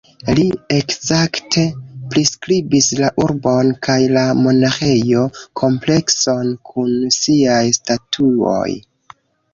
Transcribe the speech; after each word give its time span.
Li 0.37 0.43
ekzakte 0.75 1.65
priskribis 2.13 2.87
la 3.01 3.11
urbon 3.25 3.69
kaj 3.89 3.99
la 4.15 4.23
monaĥejo-komplekson 4.39 6.51
kun 6.71 6.97
siaj 7.19 7.61
statuoj. 7.81 8.67